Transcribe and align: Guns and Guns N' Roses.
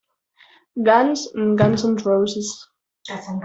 Guns 0.83 1.27
and 1.35 1.55
Guns 1.55 1.85
N' 1.85 1.95
Roses. 1.97 2.69